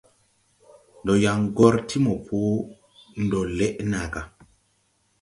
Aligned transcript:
Ndɔ 1.01 1.13
yaŋ 1.23 1.39
gɔr 1.57 1.75
ti 1.87 1.97
mopo 2.05 2.37
ndɔ 3.23 3.39
lɛʼ 3.57 3.75
nàa 3.91 4.07
gà. 4.13 4.21